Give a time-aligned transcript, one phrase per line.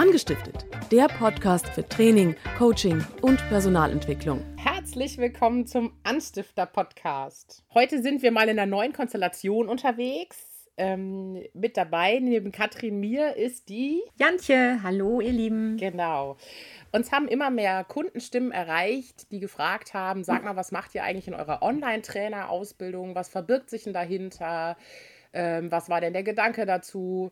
[0.00, 4.42] Angestiftet, der Podcast für Training, Coaching und Personalentwicklung.
[4.56, 7.62] Herzlich willkommen zum Anstifter-Podcast.
[7.74, 10.38] Heute sind wir mal in einer neuen Konstellation unterwegs.
[10.78, 14.80] Ähm, mit dabei, neben Katrin mir, ist die Jantje.
[14.82, 15.76] Hallo, ihr Lieben.
[15.76, 16.38] Genau.
[16.92, 21.28] Uns haben immer mehr Kundenstimmen erreicht, die gefragt haben: Sag mal, was macht ihr eigentlich
[21.28, 23.14] in eurer Online-Trainer-Ausbildung?
[23.14, 24.78] Was verbirgt sich denn dahinter?
[25.32, 27.30] Ähm, was war denn der Gedanke dazu?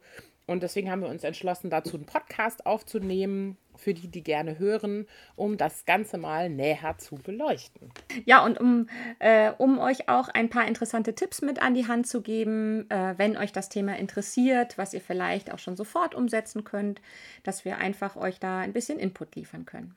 [0.49, 5.07] Und deswegen haben wir uns entschlossen, dazu einen Podcast aufzunehmen, für die, die gerne hören,
[5.37, 7.93] um das Ganze mal näher zu beleuchten.
[8.25, 8.89] Ja, und um,
[9.19, 13.15] äh, um euch auch ein paar interessante Tipps mit an die Hand zu geben, äh,
[13.19, 17.03] wenn euch das Thema interessiert, was ihr vielleicht auch schon sofort umsetzen könnt,
[17.43, 19.95] dass wir einfach euch da ein bisschen Input liefern können.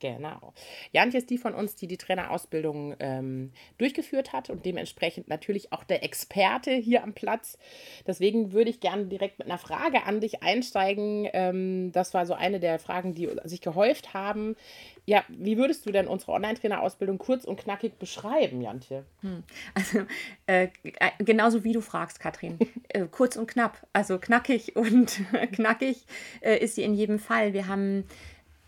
[0.00, 0.54] Genau.
[0.92, 5.84] Jantje ist die von uns, die die Trainerausbildung ähm, durchgeführt hat und dementsprechend natürlich auch
[5.84, 7.58] der Experte hier am Platz.
[8.06, 11.28] Deswegen würde ich gerne direkt mit einer Frage an dich einsteigen.
[11.34, 14.56] Ähm, das war so eine der Fragen, die sich gehäuft haben.
[15.04, 19.04] Ja, wie würdest du denn unsere Online-Trainerausbildung kurz und knackig beschreiben, Jantje?
[19.20, 19.42] Hm.
[19.74, 20.06] Also,
[20.46, 20.68] äh,
[21.18, 22.58] genauso wie du fragst, Katrin.
[22.88, 23.86] äh, kurz und knapp.
[23.92, 25.20] Also knackig und
[25.52, 26.06] knackig
[26.40, 27.52] äh, ist sie in jedem Fall.
[27.52, 28.04] Wir haben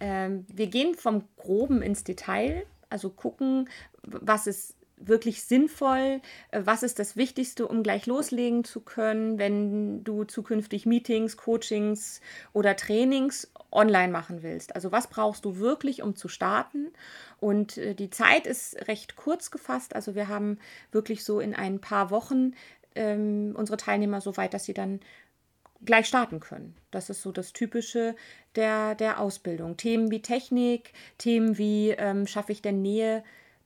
[0.03, 3.69] ähm, wir gehen vom Groben ins Detail, also gucken,
[4.03, 10.03] was ist wirklich sinnvoll, äh, was ist das Wichtigste, um gleich loslegen zu können, wenn
[10.03, 12.21] du zukünftig Meetings, Coachings
[12.53, 14.75] oder Trainings online machen willst.
[14.75, 16.89] Also was brauchst du wirklich, um zu starten?
[17.39, 19.95] Und äh, die Zeit ist recht kurz gefasst.
[19.95, 20.59] Also wir haben
[20.91, 22.55] wirklich so in ein paar Wochen
[22.97, 24.99] ähm, unsere Teilnehmer so weit, dass sie dann
[25.85, 26.77] gleich starten können.
[26.91, 28.15] Das ist so das Typische
[28.57, 29.77] der, der Ausbildung.
[29.77, 33.23] Themen wie Technik, Themen wie ähm, schaffe ich denn Nähe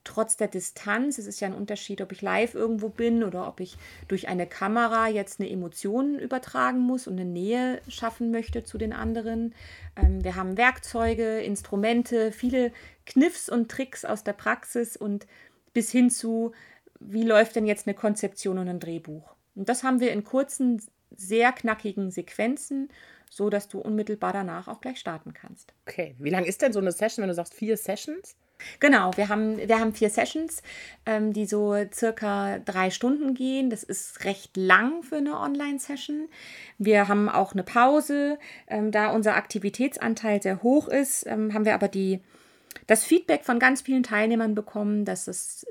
[0.07, 1.19] trotz der Distanz.
[1.19, 3.77] Es ist ja ein Unterschied, ob ich live irgendwo bin oder ob ich
[4.09, 8.93] durch eine Kamera jetzt eine Emotion übertragen muss und eine Nähe schaffen möchte zu den
[8.93, 9.55] anderen.
[9.97, 12.73] Ähm, wir haben Werkzeuge, Instrumente, viele
[13.05, 15.27] Kniffs und Tricks aus der Praxis und
[15.75, 16.53] bis hin zu,
[17.01, 19.35] wie läuft denn jetzt eine Konzeption und ein Drehbuch.
[19.55, 20.81] Und das haben wir in kurzen
[21.15, 22.89] sehr knackigen Sequenzen,
[23.31, 25.73] so dass du unmittelbar danach auch gleich starten kannst.
[25.87, 28.37] Okay, wie lang ist denn so eine Session, wenn du sagst vier Sessions?
[28.81, 30.63] Genau, wir haben, wir haben vier Sessions,
[31.05, 33.71] ähm, die so circa drei Stunden gehen.
[33.71, 36.29] Das ist recht lang für eine Online-Session.
[36.79, 38.39] Wir haben auch eine Pause.
[38.67, 42.21] Ähm, da unser Aktivitätsanteil sehr hoch ist, ähm, haben wir aber die,
[42.87, 45.67] das Feedback von ganz vielen Teilnehmern bekommen, dass es,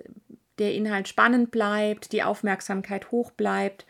[0.60, 3.86] der Inhalt spannend bleibt, die Aufmerksamkeit hoch bleibt.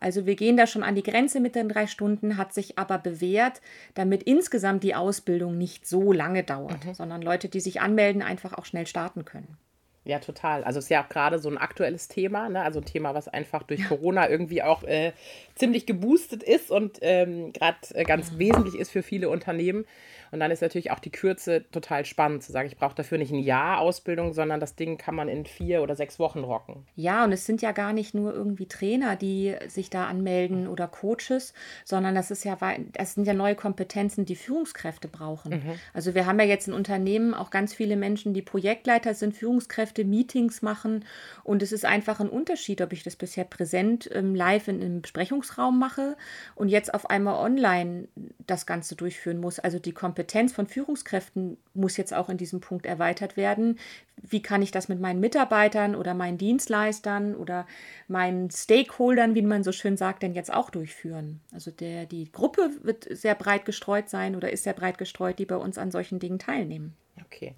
[0.00, 2.98] Also wir gehen da schon an die Grenze mit den drei Stunden, hat sich aber
[2.98, 3.60] bewährt,
[3.94, 6.94] damit insgesamt die Ausbildung nicht so lange dauert, mhm.
[6.94, 9.56] sondern Leute, die sich anmelden, einfach auch schnell starten können.
[10.08, 10.64] Ja, total.
[10.64, 12.62] Also es ist ja auch gerade so ein aktuelles Thema, ne?
[12.62, 13.88] also ein Thema, was einfach durch ja.
[13.88, 15.12] Corona irgendwie auch äh,
[15.54, 18.38] ziemlich geboostet ist und ähm, gerade äh, ganz mhm.
[18.38, 19.84] wesentlich ist für viele Unternehmen.
[20.30, 23.32] Und dann ist natürlich auch die Kürze total spannend zu sagen, ich brauche dafür nicht
[23.32, 26.86] ein Jahr Ausbildung, sondern das Ding kann man in vier oder sechs Wochen rocken.
[26.96, 30.86] Ja, und es sind ja gar nicht nur irgendwie Trainer, die sich da anmelden oder
[30.86, 31.54] Coaches,
[31.84, 32.58] sondern das ist ja,
[32.92, 35.52] das sind ja neue Kompetenzen, die Führungskräfte brauchen.
[35.52, 35.72] Mhm.
[35.94, 39.97] Also wir haben ja jetzt in Unternehmen auch ganz viele Menschen, die Projektleiter sind, Führungskräfte,
[40.04, 41.04] Meetings machen.
[41.44, 45.02] Und es ist einfach ein Unterschied, ob ich das bisher präsent ähm, live in einem
[45.02, 46.16] Besprechungsraum mache
[46.54, 48.08] und jetzt auf einmal online
[48.46, 49.58] das Ganze durchführen muss.
[49.58, 53.78] Also die Kompetenz von Führungskräften muss jetzt auch in diesem Punkt erweitert werden.
[54.22, 57.66] Wie kann ich das mit meinen Mitarbeitern oder meinen Dienstleistern oder
[58.08, 61.40] meinen Stakeholdern, wie man so schön sagt, denn jetzt auch durchführen?
[61.52, 65.46] Also der, die Gruppe wird sehr breit gestreut sein oder ist sehr breit gestreut, die
[65.46, 66.96] bei uns an solchen Dingen teilnehmen.
[67.24, 67.54] Okay.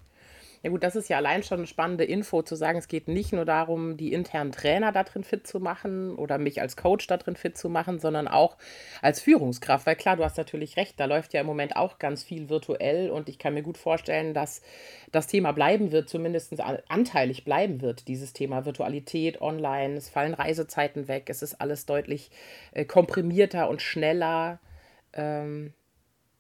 [0.62, 3.32] Ja gut, das ist ja allein schon eine spannende Info zu sagen, es geht nicht
[3.32, 7.16] nur darum, die internen Trainer da drin fit zu machen oder mich als Coach da
[7.16, 8.58] drin fit zu machen, sondern auch
[9.00, 9.86] als Führungskraft.
[9.86, 13.08] Weil klar, du hast natürlich recht, da läuft ja im Moment auch ganz viel virtuell
[13.08, 14.60] und ich kann mir gut vorstellen, dass
[15.12, 21.08] das Thema bleiben wird, zumindest anteilig bleiben wird, dieses Thema Virtualität, online, es fallen Reisezeiten
[21.08, 22.30] weg, es ist alles deutlich
[22.72, 24.60] äh, komprimierter und schneller.
[25.14, 25.72] Ähm,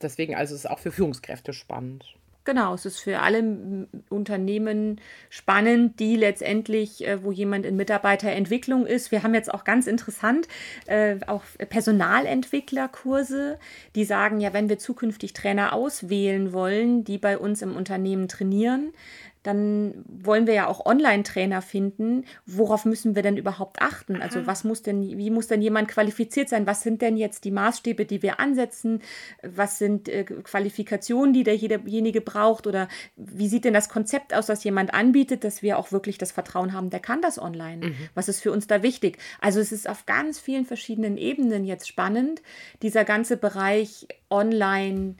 [0.02, 2.19] deswegen also ist es auch für Führungskräfte spannend.
[2.44, 4.98] Genau, es ist für alle Unternehmen
[5.28, 9.10] spannend, die letztendlich, äh, wo jemand in Mitarbeiterentwicklung ist.
[9.12, 10.48] Wir haben jetzt auch ganz interessant
[10.86, 13.58] äh, auch Personalentwicklerkurse,
[13.94, 18.92] die sagen, ja, wenn wir zukünftig Trainer auswählen wollen, die bei uns im Unternehmen trainieren,
[19.42, 22.24] dann wollen wir ja auch Online-Trainer finden.
[22.44, 24.20] Worauf müssen wir denn überhaupt achten?
[24.20, 26.66] Also was muss denn, wie muss denn jemand qualifiziert sein?
[26.66, 29.00] Was sind denn jetzt die Maßstäbe, die wir ansetzen?
[29.42, 32.66] Was sind äh, Qualifikationen, die derjenige braucht?
[32.66, 36.32] Oder wie sieht denn das Konzept aus, das jemand anbietet, dass wir auch wirklich das
[36.32, 37.88] Vertrauen haben, der kann das online?
[37.88, 37.96] Mhm.
[38.14, 39.18] Was ist für uns da wichtig?
[39.40, 42.42] Also es ist auf ganz vielen verschiedenen Ebenen jetzt spannend,
[42.82, 45.16] dieser ganze Bereich Online-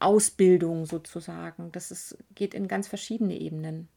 [0.00, 1.72] Ausbildung sozusagen.
[1.72, 3.88] Das ist, geht in ganz verschiedene Ebenen.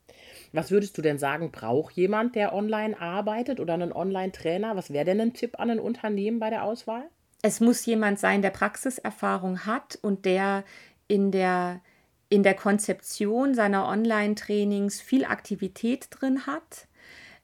[0.53, 4.75] Was würdest du denn sagen, braucht jemand, der online arbeitet oder einen Online-Trainer?
[4.75, 7.03] Was wäre denn ein Tipp an ein Unternehmen bei der Auswahl?
[7.41, 10.63] Es muss jemand sein, der Praxiserfahrung hat und der
[11.07, 11.81] in der,
[12.29, 16.87] in der Konzeption seiner Online-Trainings viel Aktivität drin hat,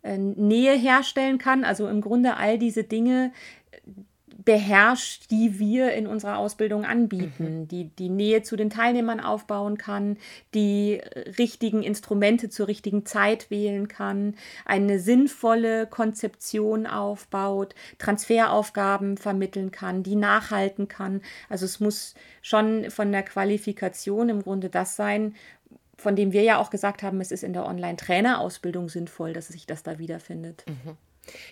[0.04, 3.34] äh, Nähe herstellen kann, also im Grunde all diese Dinge,
[4.48, 7.68] beherrscht, die wir in unserer Ausbildung anbieten, mhm.
[7.68, 10.16] die die Nähe zu den Teilnehmern aufbauen kann,
[10.54, 11.02] die
[11.38, 20.16] richtigen Instrumente zur richtigen Zeit wählen kann, eine sinnvolle Konzeption aufbaut, Transferaufgaben vermitteln kann, die
[20.16, 21.22] nachhalten kann.
[21.50, 25.36] Also es muss schon von der Qualifikation im Grunde das sein,
[25.98, 29.66] von dem wir ja auch gesagt haben, es ist in der Online-Trainer-Ausbildung sinnvoll, dass sich
[29.66, 30.64] das da wiederfindet.
[30.70, 30.96] Mhm.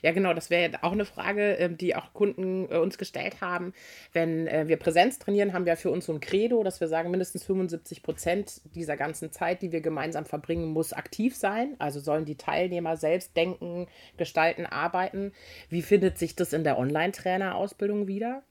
[0.02, 3.74] Ja, genau, das wäre auch eine Frage, ähm, die auch Kunden äh, uns gestellt haben.
[4.14, 7.12] Wenn äh, wir Präsenz trainieren, haben wir für uns so ein Credo, dass wir sagen,
[7.12, 11.76] mindestens 75 Prozent dieser ganzen Zeit, die wir gemeinsam verbringen, muss aktiv sein.
[11.80, 13.88] Also sollen die Teilnehmer selbst denken,
[14.18, 15.32] gestalten, arbeiten.
[15.70, 18.44] Wie findet sich das in der Online-Trainer-Ausbildung wieder?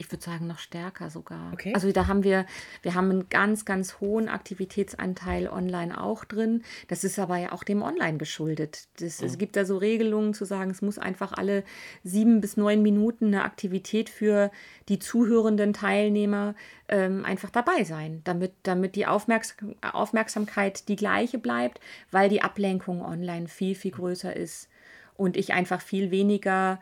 [0.00, 1.52] Ich würde sagen, noch stärker sogar.
[1.52, 1.72] Okay.
[1.74, 2.46] Also da haben wir,
[2.82, 6.62] wir haben einen ganz, ganz hohen Aktivitätsanteil online auch drin.
[6.86, 8.86] Das ist aber ja auch dem Online geschuldet.
[9.00, 9.26] Das, mhm.
[9.26, 11.64] Es gibt da so Regelungen zu sagen, es muss einfach alle
[12.04, 14.52] sieben bis neun Minuten eine Aktivität für
[14.88, 16.54] die zuhörenden Teilnehmer
[16.88, 21.80] ähm, einfach dabei sein, damit, damit die Aufmerks Aufmerksamkeit die gleiche bleibt,
[22.12, 24.68] weil die Ablenkung online viel, viel größer ist
[25.16, 26.78] und ich einfach viel weniger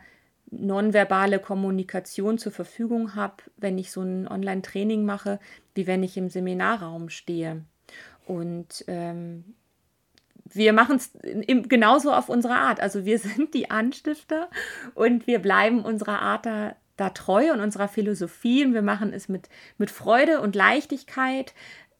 [0.51, 5.39] nonverbale Kommunikation zur Verfügung habe, wenn ich so ein Online-Training mache,
[5.75, 7.63] wie wenn ich im Seminarraum stehe.
[8.25, 9.55] Und ähm,
[10.53, 11.11] wir machen es
[11.67, 12.79] genauso auf unsere Art.
[12.79, 14.49] Also wir sind die Anstifter
[14.95, 19.29] und wir bleiben unserer Art da, da treu und unserer Philosophie und wir machen es
[19.29, 21.53] mit, mit Freude und Leichtigkeit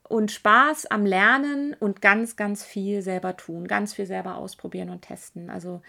[0.03, 5.01] und Spaß am Lernen und ganz, ganz viel selber tun, ganz viel selber ausprobieren und
[5.01, 5.49] testen.
[5.49, 5.81] Also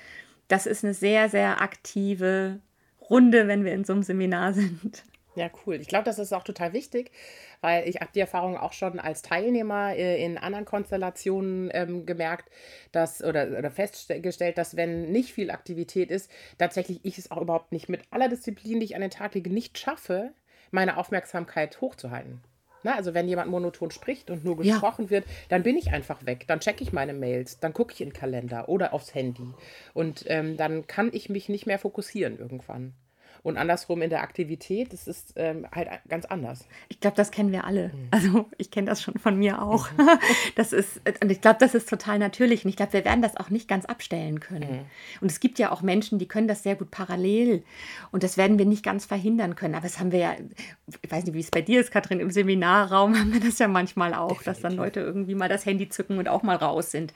[0.49, 2.61] das ist eine sehr, sehr aktive
[3.09, 5.05] Runde, wenn wir in so einem Seminar sind.
[5.39, 5.77] Ja, cool.
[5.77, 7.12] Ich glaube, das ist auch total wichtig,
[7.61, 12.50] weil ich habe die Erfahrung auch schon als Teilnehmer äh, in anderen Konstellationen ähm, gemerkt,
[12.91, 16.29] dass oder, oder festgestellt, dass wenn nicht viel Aktivität ist,
[16.59, 19.49] tatsächlich ich es auch überhaupt nicht mit aller Disziplin, die ich an den Tag lege,
[19.49, 20.33] nicht schaffe,
[20.73, 22.41] meine Aufmerksamkeit hochzuhalten.
[22.83, 25.11] Na, also wenn jemand monoton spricht und nur gesprochen ja.
[25.11, 26.45] wird, dann bin ich einfach weg.
[26.47, 29.55] Dann checke ich meine Mails, dann gucke ich in den Kalender oder aufs Handy.
[29.95, 32.95] Und ähm, dann kann ich mich nicht mehr fokussieren irgendwann.
[33.43, 36.67] Und andersrum in der Aktivität, das ist ähm, halt ganz anders.
[36.88, 37.88] Ich glaube, das kennen wir alle.
[37.88, 38.08] Mhm.
[38.11, 39.90] Also ich kenne das schon von mir auch.
[39.93, 40.08] Mhm.
[40.55, 42.64] Das ist, und ich glaube, das ist total natürlich.
[42.64, 44.70] Und ich glaube, wir werden das auch nicht ganz abstellen können.
[44.70, 44.85] Mhm.
[45.20, 47.62] Und es gibt ja auch Menschen, die können das sehr gut parallel.
[48.11, 49.75] Und das werden wir nicht ganz verhindern können.
[49.75, 50.37] Aber das haben wir ja,
[51.02, 53.69] ich weiß nicht, wie es bei dir ist, Katrin, im Seminarraum haben wir das ja
[53.69, 54.44] manchmal auch, Definitiv.
[54.44, 57.12] dass dann Leute irgendwie mal das Handy zücken und auch mal raus sind.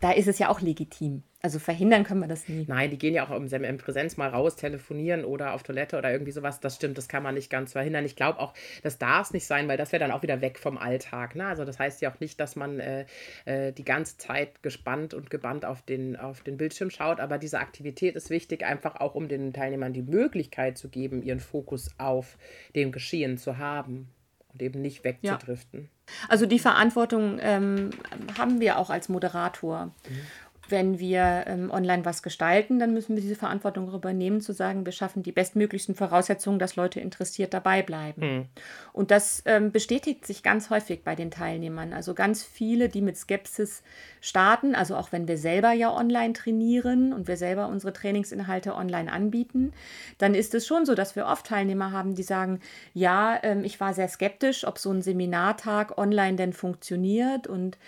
[0.00, 1.22] Da ist es ja auch legitim.
[1.44, 2.64] Also verhindern können wir das nie.
[2.66, 6.10] Nein, die gehen ja auch im, im Präsenz mal raus, telefonieren oder auf Toilette oder
[6.10, 6.58] irgendwie sowas.
[6.58, 8.06] Das stimmt, das kann man nicht ganz verhindern.
[8.06, 10.58] Ich glaube auch, das darf es nicht sein, weil das wäre dann auch wieder weg
[10.58, 11.36] vom Alltag.
[11.36, 11.44] Ne?
[11.44, 13.04] Also das heißt ja auch nicht, dass man äh,
[13.44, 17.20] äh, die ganze Zeit gespannt und gebannt auf den, auf den Bildschirm schaut.
[17.20, 21.40] Aber diese Aktivität ist wichtig, einfach auch um den Teilnehmern die Möglichkeit zu geben, ihren
[21.40, 22.38] Fokus auf
[22.74, 24.08] dem Geschehen zu haben
[24.50, 25.80] und eben nicht wegzudriften.
[25.80, 26.14] Ja.
[26.30, 27.90] Also die Verantwortung ähm,
[28.38, 29.86] haben wir auch als Moderator.
[30.08, 30.20] Mhm
[30.68, 34.92] wenn wir ähm, online was gestalten, dann müssen wir diese Verantwortung übernehmen, zu sagen, wir
[34.92, 38.20] schaffen die bestmöglichsten Voraussetzungen, dass Leute interessiert dabei bleiben.
[38.20, 38.44] Mhm.
[38.92, 41.92] Und das ähm, bestätigt sich ganz häufig bei den Teilnehmern.
[41.92, 43.82] Also ganz viele, die mit Skepsis
[44.20, 49.12] starten, also auch wenn wir selber ja online trainieren und wir selber unsere Trainingsinhalte online
[49.12, 49.72] anbieten,
[50.18, 52.60] dann ist es schon so, dass wir oft Teilnehmer haben, die sagen,
[52.92, 57.78] ja, ähm, ich war sehr skeptisch, ob so ein Seminartag online denn funktioniert und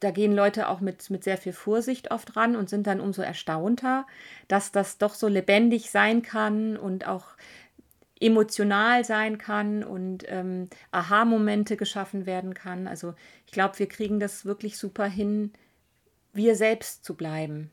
[0.00, 3.22] da gehen Leute auch mit, mit sehr viel Vorsicht oft ran und sind dann umso
[3.22, 4.06] erstaunter,
[4.48, 7.26] dass das doch so lebendig sein kann und auch
[8.20, 12.88] emotional sein kann und ähm, Aha-Momente geschaffen werden kann.
[12.88, 13.14] Also
[13.46, 15.52] ich glaube, wir kriegen das wirklich super hin,
[16.32, 17.70] wir selbst zu bleiben.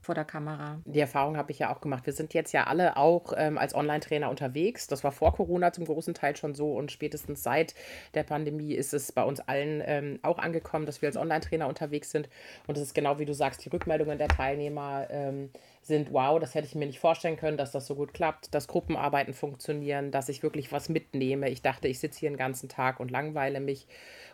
[0.00, 0.80] Vor der Kamera.
[0.86, 2.06] Die Erfahrung habe ich ja auch gemacht.
[2.06, 4.86] Wir sind jetzt ja alle auch ähm, als Online-Trainer unterwegs.
[4.86, 7.74] Das war vor Corona zum großen Teil schon so und spätestens seit
[8.14, 12.10] der Pandemie ist es bei uns allen ähm, auch angekommen, dass wir als Online-Trainer unterwegs
[12.10, 12.28] sind.
[12.66, 15.50] Und es ist genau wie du sagst, die Rückmeldungen der Teilnehmer ähm,
[15.82, 18.68] sind, wow, das hätte ich mir nicht vorstellen können, dass das so gut klappt, dass
[18.68, 21.50] Gruppenarbeiten funktionieren, dass ich wirklich was mitnehme.
[21.50, 23.86] Ich dachte, ich sitze hier den ganzen Tag und langweile mich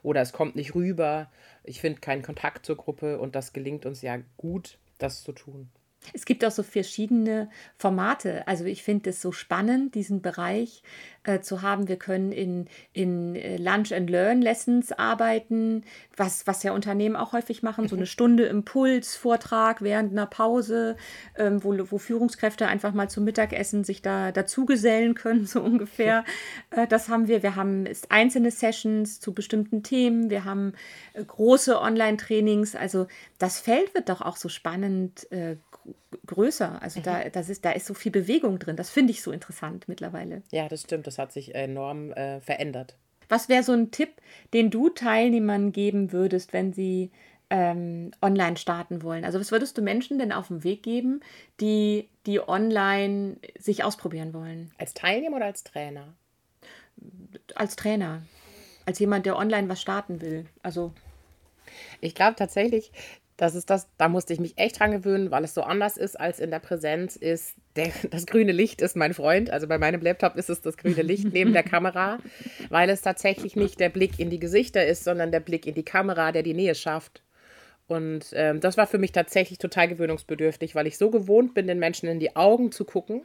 [0.02, 1.28] oder es kommt nicht rüber.
[1.64, 5.70] Ich finde keinen Kontakt zur Gruppe und das gelingt uns ja gut, das zu tun.
[6.12, 8.46] Es gibt auch so verschiedene Formate.
[8.46, 10.82] Also ich finde es so spannend, diesen Bereich
[11.26, 11.88] äh, zu haben.
[11.88, 15.84] Wir können in, in äh, Lunch and Learn Lessons arbeiten,
[16.16, 20.96] was, was ja Unternehmen auch häufig machen, so eine Stunde Impuls, Vortrag während einer Pause,
[21.36, 26.24] ähm, wo, wo Führungskräfte einfach mal zum Mittagessen sich da dazugesellen können, so ungefähr.
[26.70, 27.42] Äh, das haben wir.
[27.42, 30.30] Wir haben einzelne Sessions zu bestimmten Themen.
[30.30, 30.72] Wir haben
[31.14, 32.76] äh, große Online-Trainings.
[32.76, 33.06] Also
[33.38, 35.56] das Feld wird doch auch so spannend äh,
[36.26, 36.80] größer.
[36.82, 37.04] Also mhm.
[37.04, 38.76] da, das ist, da ist so viel Bewegung drin.
[38.76, 40.42] Das finde ich so interessant mittlerweile.
[40.50, 41.06] Ja, das stimmt.
[41.06, 42.96] Das hat sich enorm äh, verändert.
[43.28, 44.10] Was wäre so ein Tipp,
[44.54, 47.10] den du Teilnehmern geben würdest, wenn sie
[47.50, 49.24] ähm, online starten wollen?
[49.24, 51.20] Also was würdest du Menschen denn auf den Weg geben,
[51.60, 54.70] die, die online sich ausprobieren wollen?
[54.78, 56.14] Als Teilnehmer oder als Trainer?
[57.54, 58.22] Als Trainer.
[58.84, 60.46] Als jemand, der online was starten will.
[60.62, 60.92] Also
[62.00, 62.92] ich glaube tatsächlich,
[63.36, 66.18] das ist das, da musste ich mich echt dran gewöhnen, weil es so anders ist
[66.18, 67.54] als in der Präsenz ist.
[67.76, 69.50] Der, das grüne Licht ist mein Freund.
[69.50, 72.18] Also bei meinem Laptop ist es das grüne Licht neben der Kamera,
[72.70, 75.84] weil es tatsächlich nicht der Blick in die Gesichter ist, sondern der Blick in die
[75.84, 77.22] Kamera, der die Nähe schafft.
[77.88, 81.78] Und ähm, das war für mich tatsächlich total gewöhnungsbedürftig, weil ich so gewohnt bin, den
[81.78, 83.22] Menschen in die Augen zu gucken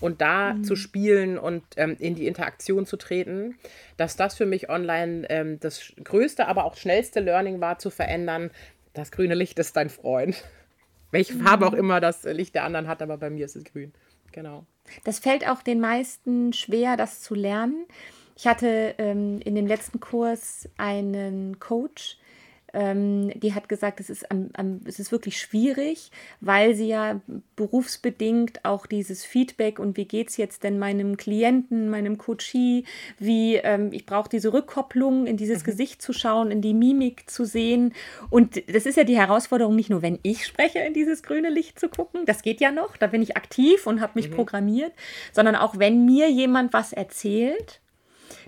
[0.00, 0.64] und da mhm.
[0.64, 3.56] zu spielen und ähm, in die Interaktion zu treten,
[3.96, 8.50] dass das für mich online ähm, das größte, aber auch schnellste Learning war, zu verändern,
[8.94, 10.42] das grüne Licht ist dein Freund.
[11.10, 11.78] Welche Farbe auch mhm.
[11.78, 13.92] immer das Licht der anderen hat, aber bei mir ist es grün.
[14.32, 14.64] Genau.
[15.04, 17.86] Das fällt auch den meisten schwer, das zu lernen.
[18.36, 22.18] Ich hatte ähm, in dem letzten Kurs einen Coach,
[22.74, 27.20] ähm, die hat gesagt, es ist, am, am, es ist wirklich schwierig, weil sie ja
[27.56, 32.84] berufsbedingt auch dieses Feedback und wie geht es jetzt denn meinem Klienten, meinem Coachie,
[33.18, 35.66] wie ähm, ich brauche diese Rückkopplung, in dieses mhm.
[35.66, 37.94] Gesicht zu schauen, in die Mimik zu sehen.
[38.28, 41.78] Und das ist ja die Herausforderung, nicht nur wenn ich spreche, in dieses grüne Licht
[41.78, 44.34] zu gucken, das geht ja noch, da bin ich aktiv und habe mich mhm.
[44.34, 44.92] programmiert,
[45.32, 47.80] sondern auch wenn mir jemand was erzählt,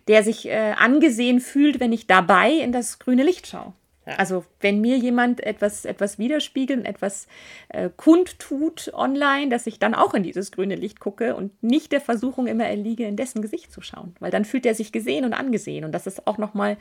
[0.09, 3.73] der sich äh, angesehen fühlt, wenn ich dabei in das grüne Licht schaue.
[4.07, 7.27] Also wenn mir jemand etwas, etwas widerspiegelt, etwas
[7.69, 12.01] äh, kundtut online, dass ich dann auch in dieses grüne Licht gucke und nicht der
[12.01, 14.15] Versuchung immer erliege, in dessen Gesicht zu schauen.
[14.21, 15.85] Weil dann fühlt er sich gesehen und angesehen.
[15.85, 16.77] Und das ist auch nochmal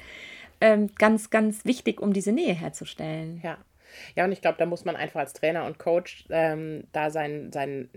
[0.61, 3.41] ähm, ganz, ganz wichtig, um diese Nähe herzustellen.
[3.43, 3.57] Ja.
[4.15, 7.51] Ja, und ich glaube, da muss man einfach als Trainer und Coach ähm, da sein,
[7.51, 7.89] sein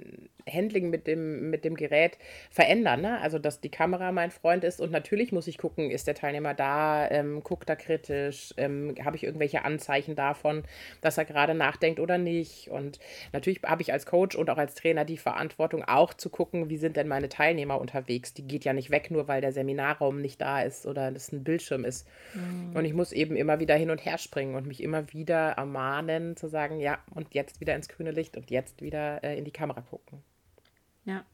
[0.49, 2.19] Handling mit dem, mit dem Gerät
[2.51, 3.01] verändern.
[3.03, 3.21] Ne?
[3.21, 6.55] Also, dass die Kamera mein Freund ist und natürlich muss ich gucken, ist der Teilnehmer
[6.55, 10.65] da, ähm, guckt er kritisch, ähm, habe ich irgendwelche Anzeichen davon,
[11.01, 12.69] dass er gerade nachdenkt oder nicht.
[12.71, 12.99] Und
[13.33, 16.77] natürlich habe ich als Coach und auch als Trainer die Verantwortung, auch zu gucken, wie
[16.77, 18.35] sind denn meine Teilnehmer unterwegs.
[18.35, 21.45] Die geht ja nicht weg, nur weil der Seminarraum nicht da ist oder das ein
[21.45, 22.07] Bildschirm ist.
[22.35, 22.77] Mhm.
[22.77, 25.88] Und ich muss eben immer wieder hin und her springen und mich immer wieder ermahnen,
[26.37, 29.51] zu sagen, ja, und jetzt wieder ins grüne Licht und jetzt wieder äh, in die
[29.51, 30.23] Kamera gucken.
[31.05, 31.25] Ja.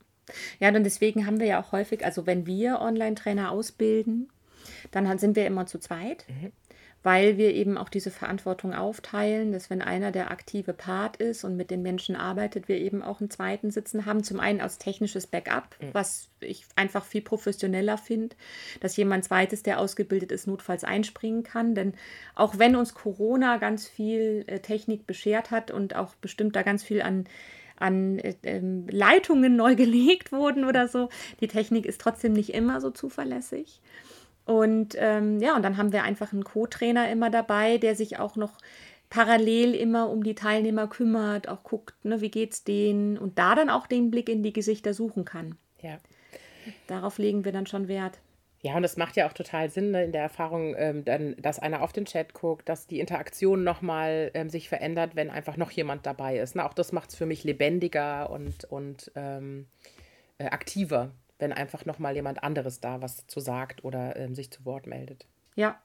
[0.58, 4.30] Ja, und deswegen haben wir ja auch häufig, also wenn wir Online-Trainer ausbilden,
[4.90, 6.52] dann sind wir immer zu zweit, mhm.
[7.04, 11.54] Weil wir eben auch diese Verantwortung aufteilen, dass wenn einer der aktive Part ist und
[11.54, 14.24] mit den Menschen arbeitet, wir eben auch einen zweiten sitzen haben.
[14.24, 15.90] Zum einen als technisches Backup, mhm.
[15.92, 18.34] was ich einfach viel professioneller finde,
[18.80, 21.74] dass jemand zweites, der ausgebildet ist, notfalls einspringen kann.
[21.74, 21.92] Denn
[22.34, 26.82] auch wenn uns Corona ganz viel äh, Technik beschert hat und auch bestimmt da ganz
[26.82, 27.26] viel an
[27.76, 31.10] an äh, ähm, Leitungen neu gelegt wurden oder so.
[31.40, 33.80] Die Technik ist trotzdem nicht immer so zuverlässig.
[34.46, 38.36] Und ähm, ja, und dann haben wir einfach einen Co-Trainer immer dabei, der sich auch
[38.36, 38.52] noch
[39.08, 43.70] parallel immer um die Teilnehmer kümmert, auch guckt, ne, wie geht's denen und da dann
[43.70, 45.56] auch den Blick in die Gesichter suchen kann.
[45.80, 45.98] Ja.
[46.88, 48.18] Darauf legen wir dann schon Wert.
[48.64, 51.58] Ja, und es macht ja auch total Sinn ne, in der Erfahrung, ähm, dann, dass
[51.58, 55.70] einer auf den Chat guckt, dass die Interaktion nochmal ähm, sich verändert, wenn einfach noch
[55.70, 56.56] jemand dabei ist.
[56.56, 56.64] Ne?
[56.64, 59.66] Auch das macht es für mich lebendiger und, und ähm,
[60.38, 64.64] äh, aktiver, wenn einfach nochmal jemand anderes da was zu sagt oder ähm, sich zu
[64.64, 65.26] Wort meldet.
[65.56, 65.80] Ja,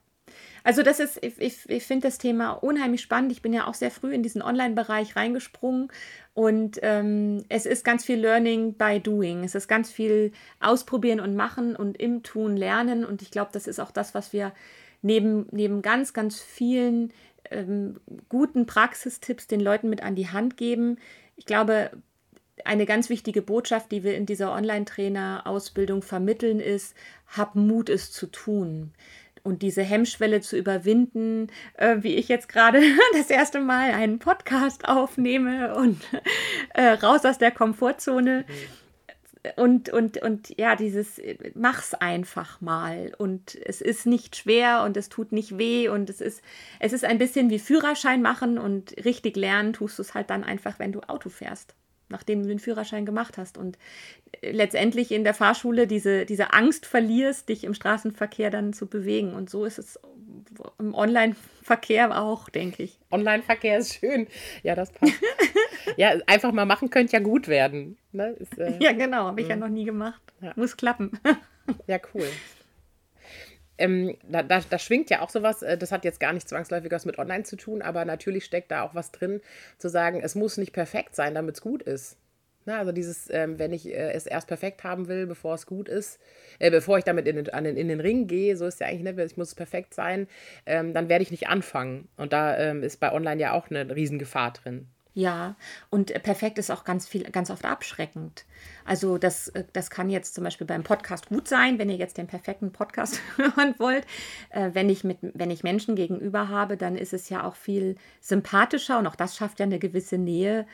[0.62, 3.32] also das ist, ich, ich, ich finde das Thema unheimlich spannend.
[3.32, 5.88] Ich bin ja auch sehr früh in diesen Online-Bereich reingesprungen
[6.34, 9.44] und ähm, es ist ganz viel Learning by Doing.
[9.44, 13.66] Es ist ganz viel Ausprobieren und Machen und im Tun lernen und ich glaube, das
[13.66, 14.52] ist auch das, was wir
[15.02, 17.12] neben, neben ganz, ganz vielen
[17.50, 20.98] ähm, guten Praxistipps den Leuten mit an die Hand geben.
[21.36, 21.90] Ich glaube,
[22.64, 26.94] eine ganz wichtige Botschaft, die wir in dieser Online-Trainer-Ausbildung vermitteln, ist,
[27.28, 28.92] hab Mut, es zu tun.
[29.42, 32.82] Und diese Hemmschwelle zu überwinden, äh, wie ich jetzt gerade
[33.14, 36.00] das erste Mal einen Podcast aufnehme und
[36.74, 38.44] äh, raus aus der Komfortzone.
[39.56, 41.18] Und, und, und ja, dieses,
[41.54, 43.12] mach's einfach mal.
[43.16, 45.88] Und es ist nicht schwer und es tut nicht weh.
[45.88, 46.42] Und es ist,
[46.78, 50.44] es ist ein bisschen wie Führerschein machen und richtig lernen tust du es halt dann
[50.44, 51.74] einfach, wenn du Auto fährst
[52.10, 53.58] nachdem du den Führerschein gemacht hast.
[53.58, 53.78] Und
[54.40, 59.34] äh, letztendlich in der Fahrschule diese, diese Angst verlierst, dich im Straßenverkehr dann zu bewegen.
[59.34, 59.98] Und so ist es
[60.78, 62.98] im Online-Verkehr auch, denke ich.
[63.10, 64.26] Online-Verkehr ist schön.
[64.62, 65.14] Ja, das passt.
[65.96, 67.96] ja, einfach mal machen könnte ja gut werden.
[68.12, 68.30] Ne?
[68.38, 69.24] Ist, äh, ja, genau.
[69.24, 69.62] Habe ich ja mhm.
[69.62, 70.22] noch nie gemacht.
[70.40, 70.52] Ja.
[70.56, 71.12] Muss klappen.
[71.86, 72.26] ja, cool
[73.80, 76.92] ähm, da, da, da, schwingt ja auch sowas, äh, das hat jetzt gar nicht zwangsläufig
[76.92, 79.40] was mit Online zu tun, aber natürlich steckt da auch was drin,
[79.78, 82.16] zu sagen, es muss nicht perfekt sein, damit es gut ist.
[82.66, 85.88] Na, also dieses, ähm, wenn ich äh, es erst perfekt haben will, bevor es gut
[85.88, 86.20] ist,
[86.58, 88.86] äh, bevor ich damit in den, an den, in den Ring gehe, so ist ja
[88.86, 90.28] eigentlich, ne, ich muss perfekt sein,
[90.66, 92.08] ähm, dann werde ich nicht anfangen.
[92.18, 94.86] Und da ähm, ist bei Online ja auch eine Riesengefahr drin.
[95.20, 95.54] Ja,
[95.90, 98.46] und perfekt ist auch ganz viel, ganz oft abschreckend.
[98.86, 102.16] Also das, äh, das kann jetzt zum Beispiel beim Podcast gut sein, wenn ihr jetzt
[102.16, 104.06] den perfekten Podcast hören wollt.
[104.48, 107.96] Äh, wenn, ich mit, wenn ich Menschen gegenüber habe, dann ist es ja auch viel
[108.22, 110.66] sympathischer und auch das schafft ja eine gewisse Nähe,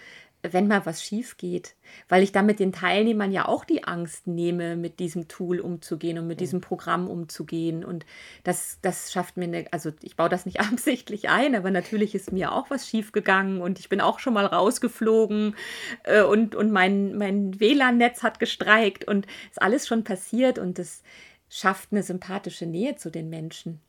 [0.53, 1.76] wenn mal was schief geht,
[2.09, 6.26] weil ich damit den Teilnehmern ja auch die Angst nehme, mit diesem Tool umzugehen und
[6.26, 7.85] mit diesem Programm umzugehen.
[7.85, 8.07] Und
[8.45, 12.33] das, das schafft mir eine, also ich baue das nicht absichtlich ein, aber natürlich ist
[12.33, 15.57] mir auch was schief gegangen und ich bin auch schon mal rausgeflogen
[16.05, 21.03] äh, und, und mein, mein WLAN-Netz hat gestreikt und ist alles schon passiert und das
[21.49, 23.81] schafft eine sympathische Nähe zu den Menschen.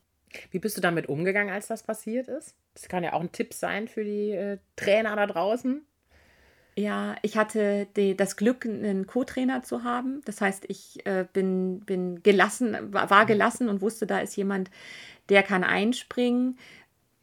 [0.52, 2.56] Wie bist du damit umgegangen, als das passiert ist?
[2.74, 5.86] Das kann ja auch ein Tipp sein für die äh, Trainer da draußen.
[6.79, 10.22] Ja, ich hatte die, das Glück, einen Co-Trainer zu haben.
[10.25, 14.69] Das heißt, ich äh, bin, bin gelassen, war gelassen und wusste, da ist jemand,
[15.29, 16.57] der kann einspringen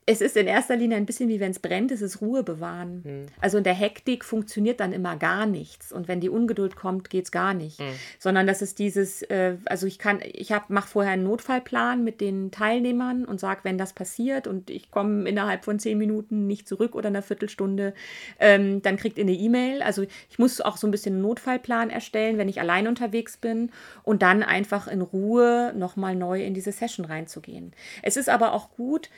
[0.07, 3.03] es ist in erster Linie ein bisschen wie wenn es brennt, es ist Ruhe bewahren.
[3.05, 3.27] Mhm.
[3.41, 5.93] Also in der Hektik funktioniert dann immer gar nichts.
[5.93, 7.81] Und wenn die Ungeduld kommt, geht es gar nicht.
[7.81, 7.95] Mhm.
[8.19, 12.51] Sondern das ist dieses, äh, also ich kann, ich mache vorher einen Notfallplan mit den
[12.51, 16.95] Teilnehmern und sage, wenn das passiert und ich komme innerhalb von zehn Minuten nicht zurück
[16.95, 17.95] oder einer Viertelstunde,
[18.39, 19.81] ähm, dann kriegt ihr eine E-Mail.
[19.83, 23.71] Also ich muss auch so ein bisschen einen Notfallplan erstellen, wenn ich allein unterwegs bin
[24.03, 27.73] und dann einfach in Ruhe nochmal neu in diese Session reinzugehen.
[28.03, 29.09] Es ist aber auch gut,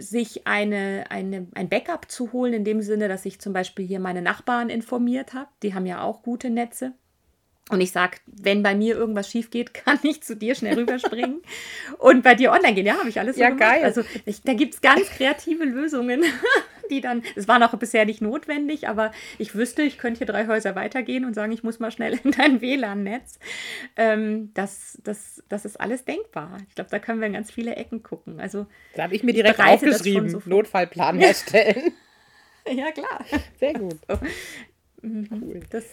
[0.00, 4.00] sich eine, eine, ein Backup zu holen, in dem Sinne, dass ich zum Beispiel hier
[4.00, 5.48] meine Nachbarn informiert habe.
[5.62, 6.92] Die haben ja auch gute Netze.
[7.68, 11.42] Und ich sage, wenn bei mir irgendwas schief geht, kann ich zu dir schnell rüberspringen
[11.98, 12.86] und bei dir online gehen.
[12.86, 13.70] Ja, habe ich alles so ja, gemacht.
[13.70, 13.84] Geil.
[13.84, 16.22] Also ich, da gibt es ganz kreative Lösungen,
[16.90, 20.46] die dann, es war noch bisher nicht notwendig, aber ich wüsste, ich könnte hier drei
[20.46, 23.38] Häuser weitergehen und sagen, ich muss mal schnell in dein WLAN-Netz.
[23.96, 26.58] Ähm, das, das, das ist alles denkbar.
[26.68, 28.40] Ich glaube, da können wir in ganz viele Ecken gucken.
[28.40, 31.92] Also, da habe ich mir direkt aufgeschrieben, so Notfallplan herstellen.
[32.70, 33.24] ja, klar.
[33.58, 33.98] Sehr gut.
[34.08, 34.18] So.
[35.02, 35.28] Mhm.
[35.30, 35.60] Cool.
[35.70, 35.84] Das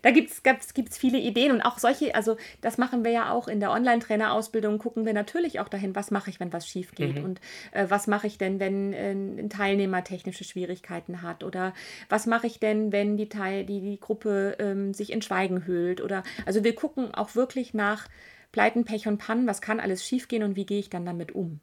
[0.00, 3.60] da gibt es viele Ideen und auch solche, also das machen wir ja auch in
[3.60, 7.24] der Online-Trainer-Ausbildung, gucken wir natürlich auch dahin, was mache ich, wenn was schief geht mhm.
[7.24, 7.40] und
[7.72, 11.74] äh, was mache ich denn, wenn äh, ein Teilnehmer technische Schwierigkeiten hat oder
[12.08, 16.00] was mache ich denn, wenn die, Teil, die, die Gruppe ähm, sich in Schweigen hüllt
[16.00, 18.08] oder, also wir gucken auch wirklich nach
[18.52, 21.60] Pleiten, Pech und Pannen, was kann alles schiefgehen und wie gehe ich dann damit um.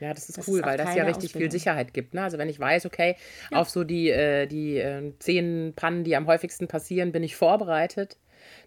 [0.00, 2.14] Ja, das ist das cool, ist weil das ja richtig viel Sicherheit gibt.
[2.14, 2.22] Ne?
[2.22, 3.16] Also wenn ich weiß, okay,
[3.50, 3.58] ja.
[3.58, 8.16] auf so die, äh, die äh, zehn Pannen, die am häufigsten passieren, bin ich vorbereitet.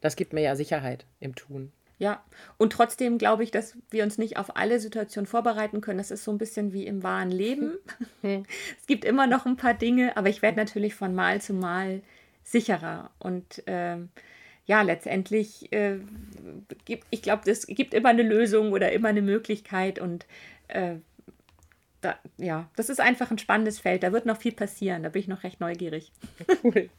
[0.02, 1.72] Das gibt mir ja Sicherheit im Tun.
[1.98, 2.24] Ja,
[2.58, 6.00] und trotzdem glaube ich, dass wir uns nicht auf alle Situationen vorbereiten können.
[6.00, 7.78] Das ist so ein bisschen wie im wahren Leben.
[8.22, 12.02] Es gibt immer noch ein paar Dinge, aber ich werde natürlich von Mal zu Mal
[12.44, 13.12] sicherer.
[13.20, 14.10] Und ähm,
[14.66, 16.00] ja, letztendlich, äh,
[16.86, 20.26] gibt, ich glaube, es gibt immer eine Lösung oder immer eine Möglichkeit und
[20.68, 20.96] äh,
[22.04, 24.04] da, ja, das ist einfach ein spannendes Feld.
[24.04, 25.04] Da wird noch viel passieren.
[25.04, 26.12] Da bin ich noch recht neugierig.
[26.64, 26.90] Cool.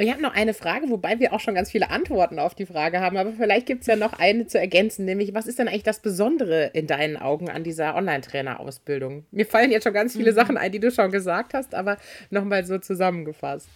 [0.00, 3.00] Ich habe noch eine Frage, wobei wir auch schon ganz viele Antworten auf die Frage
[3.00, 5.82] haben, aber vielleicht gibt es ja noch eine zu ergänzen, nämlich was ist denn eigentlich
[5.82, 9.26] das Besondere in deinen Augen an dieser Online-Trainer-Ausbildung?
[9.32, 10.36] Mir fallen jetzt schon ganz viele mhm.
[10.36, 11.96] Sachen ein, die du schon gesagt hast, aber
[12.30, 13.68] nochmal so zusammengefasst.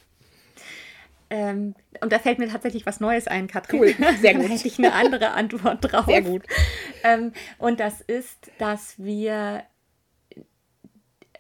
[1.29, 3.81] Ähm, und da fällt mir tatsächlich was Neues ein, Katrin.
[3.81, 4.45] Cool, sehr gut.
[4.45, 6.05] da hätte ich eine andere Antwort drauf.
[6.05, 6.43] Sehr gut.
[7.03, 9.65] Ähm, und das ist, dass wir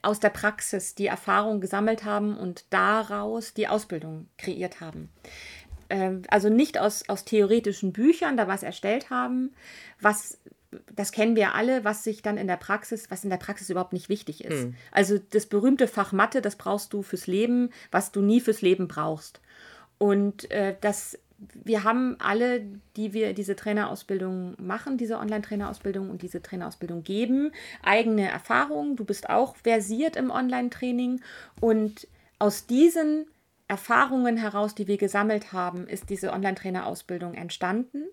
[0.02, 5.08] aus der Praxis die Erfahrung gesammelt haben und daraus die Ausbildung kreiert haben.
[5.88, 9.54] Ähm, also nicht aus, aus theoretischen Büchern da was erstellt haben,
[10.00, 10.38] was
[10.94, 13.92] das kennen wir alle, was sich dann in der Praxis, was in der Praxis überhaupt
[13.92, 14.66] nicht wichtig ist.
[14.66, 14.74] Mhm.
[14.90, 18.88] Also das berühmte Fach Mathe, das brauchst du fürs Leben, was du nie fürs Leben
[18.88, 19.40] brauchst.
[19.98, 21.18] Und äh, das,
[21.54, 22.62] wir haben alle,
[22.96, 27.52] die wir diese Trainerausbildung machen, diese Online-Trainerausbildung und diese Trainerausbildung geben,
[27.82, 28.96] eigene Erfahrungen.
[28.96, 31.20] Du bist auch versiert im Online-Training
[31.60, 33.26] und aus diesen
[33.68, 38.04] Erfahrungen heraus, die wir gesammelt haben, ist diese Online-Trainerausbildung entstanden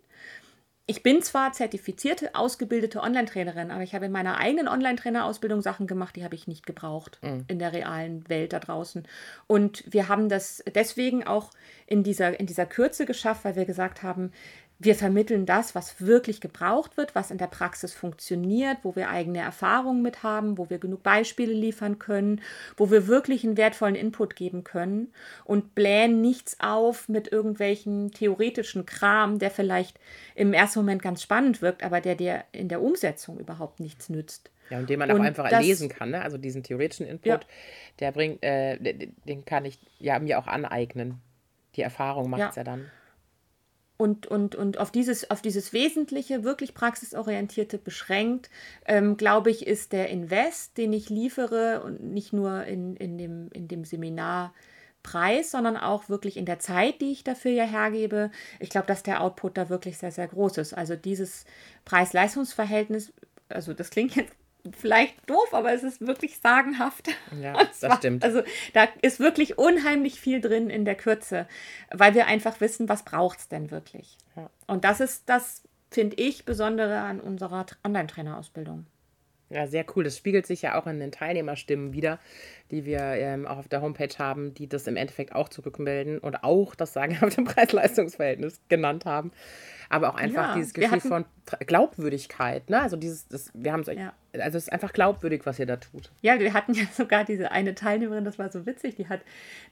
[0.90, 6.16] ich bin zwar zertifizierte, ausgebildete Online-Trainerin, aber ich habe in meiner eigenen Online-Trainer-Ausbildung Sachen gemacht,
[6.16, 7.46] die habe ich nicht gebraucht mhm.
[7.48, 9.08] in der realen Welt da draußen.
[9.46, 11.52] Und wir haben das deswegen auch
[11.86, 14.32] in dieser, in dieser Kürze geschafft, weil wir gesagt haben,
[14.82, 19.40] wir vermitteln das, was wirklich gebraucht wird, was in der Praxis funktioniert, wo wir eigene
[19.40, 22.42] Erfahrungen mit haben, wo wir genug Beispiele liefern können,
[22.78, 25.12] wo wir wirklich einen wertvollen Input geben können
[25.44, 30.00] und blähen nichts auf mit irgendwelchen theoretischen Kram, der vielleicht
[30.34, 34.50] im ersten Moment ganz spannend wirkt, aber der dir in der Umsetzung überhaupt nichts nützt.
[34.70, 36.22] Ja, und den man und auch einfach das, lesen kann, ne?
[36.22, 37.40] also diesen theoretischen Input, ja.
[38.00, 38.78] der bringt, äh,
[39.26, 41.20] den kann ich ja mir auch aneignen.
[41.76, 42.62] Die Erfahrung macht es ja.
[42.62, 42.90] ja dann
[44.00, 48.50] und, und, und auf, dieses, auf dieses Wesentliche, wirklich praxisorientierte beschränkt,
[48.86, 53.50] ähm, glaube ich, ist der Invest, den ich liefere und nicht nur in, in, dem,
[53.52, 58.32] in dem Seminarpreis, sondern auch wirklich in der Zeit, die ich dafür ja hergebe.
[58.62, 60.74] Ich glaube, dass der Output da wirklich sehr, sehr groß ist.
[60.74, 61.44] Also dieses
[61.84, 63.12] Preis-Leistungs-Verhältnis,
[63.50, 64.34] also das klingt jetzt
[64.78, 67.10] vielleicht doof, aber es ist wirklich sagenhaft.
[67.42, 68.24] Ja, das zwar, stimmt.
[68.24, 68.42] Also
[68.74, 71.48] da ist wirklich unheimlich viel drin in der Kürze,
[71.92, 74.18] weil wir einfach wissen, was braucht es denn wirklich.
[74.36, 74.50] Ja.
[74.68, 78.86] Und das ist das, finde ich, Besondere an unserer Online-Trainerausbildung.
[79.50, 80.04] Ja, sehr cool.
[80.04, 82.20] Das spiegelt sich ja auch in den Teilnehmerstimmen wieder,
[82.72, 86.44] die wir ähm, auch auf der Homepage haben, die das im Endeffekt auch zurückmelden und
[86.44, 89.32] auch das sagenhafte Preis-Leistungs-Verhältnis genannt haben
[89.90, 91.26] aber auch einfach ja, dieses Gefühl von
[91.66, 92.70] Glaubwürdigkeit.
[92.70, 92.80] Ne?
[92.80, 94.14] Also dieses, das, wir haben es ja.
[94.34, 96.12] also es ist einfach glaubwürdig, was ihr da tut.
[96.22, 99.22] Ja, wir hatten ja sogar diese eine Teilnehmerin, das war so witzig, die hat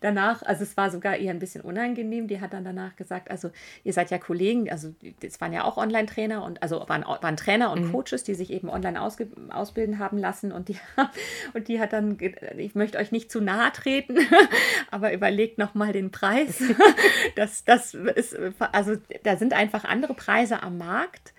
[0.01, 3.51] danach, also es war sogar eher ein bisschen unangenehm, die hat dann danach gesagt, also
[3.83, 7.71] ihr seid ja Kollegen, also es waren ja auch Online-Trainer und also waren, waren Trainer
[7.71, 7.91] und mhm.
[7.91, 10.77] Coaches, die sich eben online ausbilden haben lassen und die,
[11.53, 12.17] und die hat dann,
[12.57, 14.17] ich möchte euch nicht zu nahe treten,
[14.91, 16.63] aber überlegt nochmal den Preis.
[17.35, 18.37] das, das ist,
[18.71, 21.33] also da sind einfach andere andere Preise am Markt.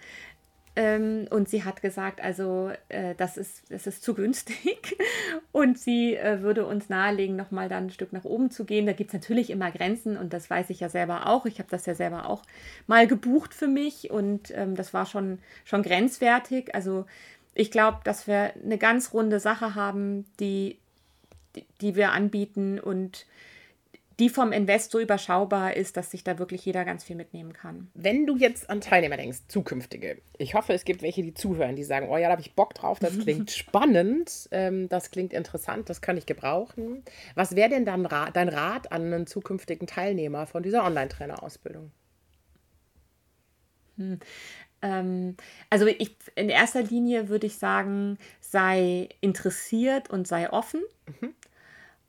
[0.76, 4.96] Ähm, und sie hat gesagt, also äh, das, ist, das ist zu günstig.
[5.52, 8.86] Und sie äh, würde uns nahelegen, nochmal dann ein Stück nach oben zu gehen.
[8.86, 11.46] Da gibt es natürlich immer Grenzen und das weiß ich ja selber auch.
[11.46, 12.44] Ich habe das ja selber auch
[12.86, 16.76] mal gebucht für mich und ähm, das war schon, schon grenzwertig.
[16.76, 17.06] Also
[17.54, 20.78] ich glaube, dass wir eine ganz runde Sache haben, die,
[21.80, 23.26] die, wir anbieten und
[24.18, 27.88] die vom Invest so überschaubar ist, dass sich da wirklich jeder ganz viel mitnehmen kann.
[27.94, 31.84] Wenn du jetzt an Teilnehmer denkst, zukünftige, ich hoffe, es gibt welche, die zuhören, die
[31.84, 35.88] sagen, oh ja, da habe ich Bock drauf, das klingt spannend, ähm, das klingt interessant,
[35.88, 37.04] das kann ich gebrauchen.
[37.36, 41.92] Was wäre denn dann Rat, dein Rat an einen zukünftigen Teilnehmer von dieser Online-Trainer-Ausbildung?
[43.98, 44.18] Hm.
[44.82, 45.36] Ähm,
[45.70, 50.82] also ich, in erster Linie würde ich sagen, sei interessiert und sei offen.
[51.20, 51.34] Mhm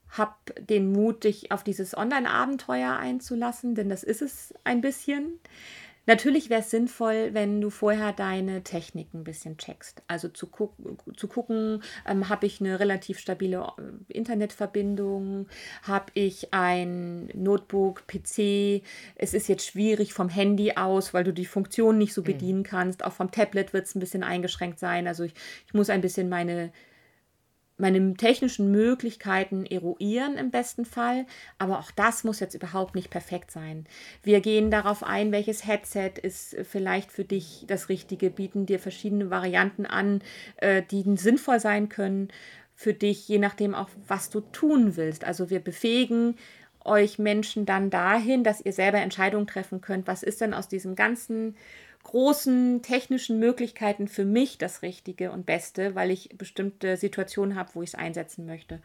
[0.10, 5.40] hab den Mut, dich auf dieses Online-Abenteuer einzulassen, denn das ist es ein bisschen.
[6.10, 10.02] Natürlich wäre es sinnvoll, wenn du vorher deine Technik ein bisschen checkst.
[10.08, 10.74] Also zu, guck,
[11.16, 15.46] zu gucken, ähm, habe ich eine relativ stabile äh, Internetverbindung,
[15.84, 18.82] habe ich ein Notebook, PC.
[19.18, 22.26] Es ist jetzt schwierig vom Handy aus, weil du die Funktion nicht so mhm.
[22.26, 23.04] bedienen kannst.
[23.06, 25.08] Auch vom Tablet wird es ein bisschen eingeschränkt sein.
[25.08, 25.36] Also ich,
[25.68, 26.72] ich muss ein bisschen meine
[27.80, 31.26] meine technischen Möglichkeiten eruieren im besten Fall,
[31.58, 33.86] aber auch das muss jetzt überhaupt nicht perfekt sein.
[34.24, 39.30] Wir gehen darauf ein, welches Headset ist vielleicht für dich das Richtige, bieten dir verschiedene
[39.30, 40.22] Varianten an,
[40.58, 42.30] äh, die sinnvoll sein können
[42.76, 45.26] für dich, je nachdem auch, was du tun willst.
[45.26, 46.36] Also wir befähigen
[46.86, 50.96] euch Menschen dann dahin, dass ihr selber Entscheidungen treffen könnt, was ist denn aus diesem
[50.96, 51.56] ganzen
[52.10, 57.84] großen technischen Möglichkeiten für mich das Richtige und Beste, weil ich bestimmte Situationen habe, wo
[57.84, 58.82] ich es einsetzen möchte.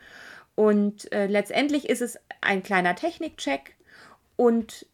[0.54, 3.76] Und äh, letztendlich ist es ein kleiner Technikcheck
[4.36, 4.86] und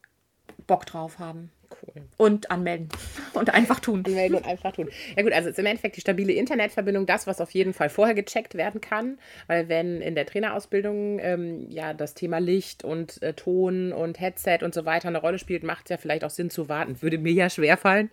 [0.68, 1.50] Bock drauf haben.
[1.70, 2.02] Cool.
[2.16, 2.88] Und anmelden.
[3.34, 4.02] Und einfach tun.
[4.04, 4.88] Anmelden und einfach tun.
[5.16, 8.14] Ja gut, also ist im Endeffekt die stabile Internetverbindung das, was auf jeden Fall vorher
[8.14, 9.18] gecheckt werden kann.
[9.46, 14.58] Weil wenn in der Trainerausbildung ähm, ja das Thema Licht und äh, Ton und Headset
[14.62, 17.00] und so weiter eine Rolle spielt, macht es ja vielleicht auch Sinn zu warten.
[17.00, 18.10] Würde mir ja schwer fallen.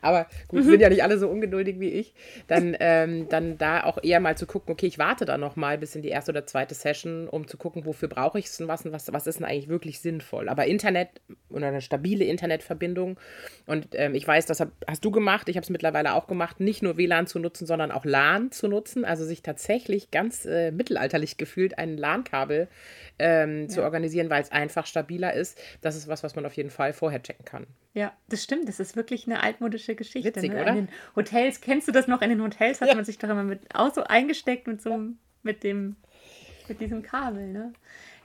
[0.00, 0.70] Aber gut, mhm.
[0.70, 2.14] sind ja nicht alle so ungeduldig wie ich.
[2.48, 5.78] Dann, ähm, dann da auch eher mal zu gucken, okay, ich warte da noch mal
[5.78, 8.68] bis in die erste oder zweite Session, um zu gucken, wofür brauche ich es und
[8.68, 10.48] was, was, was ist denn eigentlich wirklich sinnvoll.
[10.48, 11.08] Aber Internet
[11.50, 13.18] oder eine stabile Internetverbindung Anbindung.
[13.66, 16.60] Und ähm, ich weiß, das hab, hast du gemacht, ich habe es mittlerweile auch gemacht,
[16.60, 19.04] nicht nur WLAN zu nutzen, sondern auch LAN zu nutzen.
[19.04, 22.68] Also sich tatsächlich ganz äh, mittelalterlich gefühlt ein LAN-Kabel
[23.18, 23.68] ähm, ja.
[23.68, 25.60] zu organisieren, weil es einfach stabiler ist.
[25.80, 27.66] Das ist was, was man auf jeden Fall vorher checken kann.
[27.94, 28.68] Ja, das stimmt.
[28.68, 30.34] Das ist wirklich eine altmodische Geschichte.
[30.34, 30.62] Witzig, ne?
[30.62, 30.70] oder?
[30.70, 32.22] In den Hotels, kennst du das noch?
[32.22, 32.94] In den Hotels hat ja.
[32.94, 34.98] man sich doch immer mit auch so eingesteckt mit so
[35.42, 35.96] mit dem
[36.68, 37.72] mit diesem Kabel, ne?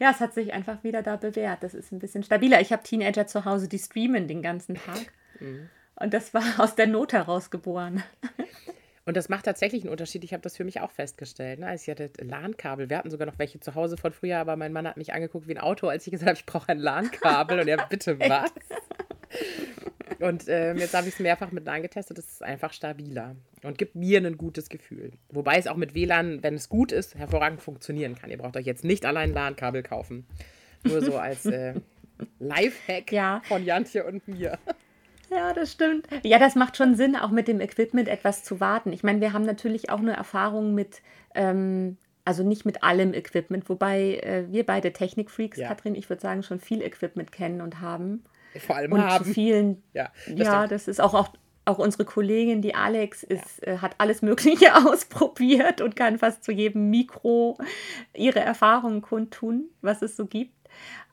[0.02, 1.62] Ja, es hat sich einfach wieder da bewährt.
[1.62, 2.60] Das ist ein bisschen stabiler.
[2.60, 5.14] Ich habe Teenager zu Hause, die streamen den ganzen Tag.
[5.40, 5.70] Mhm.
[5.96, 8.02] Und das war aus der Not heraus geboren.
[9.06, 10.24] Und das macht tatsächlich einen Unterschied.
[10.24, 11.60] Ich habe das für mich auch festgestellt.
[11.60, 11.68] Ne?
[11.68, 12.90] Also ich hatte LAN-Kabel.
[12.90, 15.48] Wir hatten sogar noch welche zu Hause von früher, aber mein Mann hat mich angeguckt
[15.48, 17.60] wie ein Auto, als ich gesagt habe, ich brauche ein LAN-Kabel.
[17.60, 18.52] Und er, bitte was?
[20.20, 22.17] Und ähm, jetzt habe ich es mehrfach mit LAN getestet.
[22.17, 25.12] Das ist einfach stabiler und gibt mir ein gutes Gefühl.
[25.30, 28.30] Wobei es auch mit WLAN, wenn es gut ist, hervorragend funktionieren kann.
[28.30, 30.28] Ihr braucht euch jetzt nicht allein LAN-Kabel kaufen.
[30.84, 31.74] Nur so als äh,
[32.39, 33.41] Lifehack ja.
[33.46, 34.60] von Jantje und mir.
[35.32, 36.08] Ja, das stimmt.
[36.24, 38.91] Ja, das macht schon Sinn, auch mit dem Equipment etwas zu warten.
[38.91, 41.02] Ich meine, wir haben natürlich auch eine Erfahrung mit,
[41.34, 45.70] ähm, also nicht mit allem Equipment, wobei äh, wir beide Technikfreaks, ja.
[45.70, 48.24] Katrin, ich würde sagen, schon viel Equipment kennen und haben.
[48.60, 49.26] Vor allem und haben.
[49.26, 49.84] vielen.
[49.94, 51.34] Ja, das, ja, das ist auch, auch
[51.66, 53.74] auch unsere Kollegin, die Alex, ist, ja.
[53.74, 57.58] äh, hat alles Mögliche ausprobiert und kann fast zu jedem Mikro
[58.16, 60.54] ihre Erfahrungen kundtun, was es so gibt.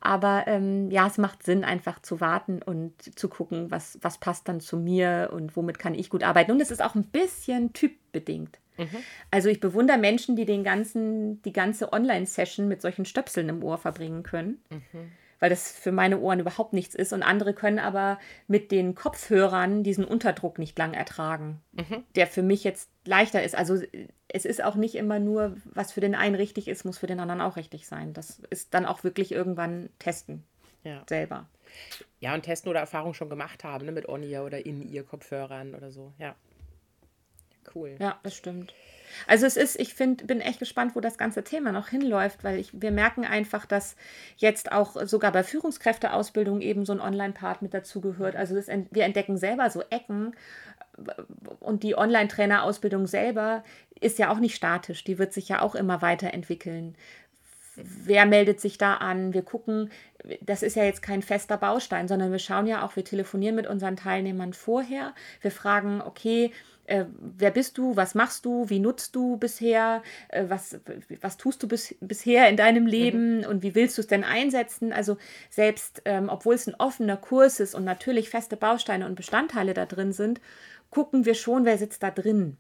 [0.01, 4.49] Aber ähm, ja, es macht Sinn, einfach zu warten und zu gucken, was, was passt
[4.49, 6.53] dann zu mir und womit kann ich gut arbeiten.
[6.53, 8.61] Und es ist auch ein bisschen typbedingt.
[8.77, 8.89] Mhm.
[9.33, 13.77] Also ich bewundere Menschen, die den ganzen, die ganze Online-Session mit solchen Stöpseln im Ohr
[13.77, 14.63] verbringen können.
[14.71, 17.13] Mhm weil das für meine Ohren überhaupt nichts ist.
[17.13, 22.05] Und andere können aber mit den Kopfhörern diesen Unterdruck nicht lang ertragen, mhm.
[22.15, 23.55] der für mich jetzt leichter ist.
[23.55, 23.81] Also
[24.29, 27.21] es ist auch nicht immer nur, was für den einen richtig ist, muss für den
[27.21, 28.13] anderen auch richtig sein.
[28.13, 30.45] Das ist dann auch wirklich irgendwann testen
[30.85, 31.03] ja.
[31.09, 31.49] selber.
[32.21, 36.13] Ja, und testen oder Erfahrung schon gemacht haben, ne, mit On-Ear oder In-Ear-Kopfhörern oder so,
[36.19, 36.35] ja.
[37.75, 37.97] Cool.
[37.99, 38.75] Ja, das stimmt.
[39.27, 42.59] Also es ist, ich find, bin echt gespannt, wo das ganze Thema noch hinläuft, weil
[42.59, 43.97] ich, wir merken einfach, dass
[44.37, 48.37] jetzt auch sogar bei Führungskräfteausbildung eben so ein Online-Part mit dazugehört.
[48.37, 50.35] Also das, wir entdecken selber so Ecken
[51.61, 53.65] und die Online-Trainer-Ausbildung selber
[54.01, 56.97] ist ja auch nicht statisch, die wird sich ja auch immer weiterentwickeln.
[57.83, 59.35] Wer meldet sich da an?
[59.35, 59.91] Wir gucken,
[60.41, 63.67] das ist ja jetzt kein fester Baustein, sondern wir schauen ja auch, wir telefonieren mit
[63.67, 65.15] unseren Teilnehmern vorher.
[65.41, 66.53] Wir fragen, okay,
[66.89, 70.81] äh, wer bist du, was machst du, wie nutzt du bisher, äh, was,
[71.21, 72.89] was tust du bis, bisher in deinem mhm.
[72.89, 73.47] Leben mhm.
[73.47, 74.93] und wie willst du es denn einsetzen?
[74.93, 75.19] Also
[75.51, 79.87] selbst, ähm, obwohl es ein offener Kurs ist und natürlich feste Bausteine und Bestandteile da
[79.87, 80.41] drin sind,
[80.91, 82.57] gucken wir schon, wer sitzt da drin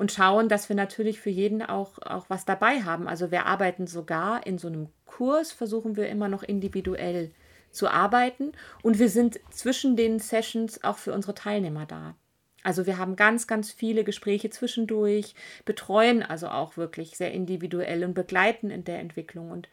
[0.00, 3.06] und schauen, dass wir natürlich für jeden auch, auch was dabei haben.
[3.06, 7.32] Also wir arbeiten sogar in so einem Kurs, versuchen wir immer noch individuell
[7.70, 12.14] zu arbeiten und wir sind zwischen den Sessions auch für unsere Teilnehmer da.
[12.62, 15.34] Also wir haben ganz, ganz viele Gespräche zwischendurch,
[15.66, 19.50] betreuen also auch wirklich sehr individuell und begleiten in der Entwicklung.
[19.50, 19.68] Und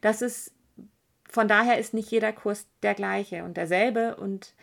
[0.00, 0.52] das ist,
[1.28, 4.54] von daher ist nicht jeder Kurs der gleiche und derselbe und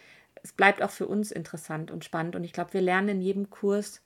[0.44, 2.38] es bleibt auch für uns interessant und spannend.
[2.38, 4.02] Und ich glaube, wir lernen in jedem Kurs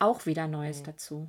[0.00, 0.84] auch wieder Neues mhm.
[0.84, 1.28] dazu.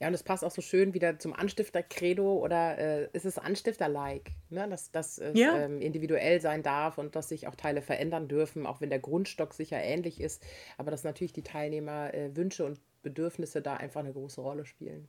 [0.00, 4.30] Ja, und es passt auch so schön wieder zum Anstifter-Credo oder äh, ist es Anstifter-like,
[4.48, 4.66] ne?
[4.66, 5.58] dass, dass es ja.
[5.58, 9.52] ähm, individuell sein darf und dass sich auch Teile verändern dürfen, auch wenn der Grundstock
[9.52, 10.42] sicher ähnlich ist,
[10.78, 15.06] aber dass natürlich die Teilnehmer äh, Wünsche und Bedürfnisse da einfach eine große Rolle spielen.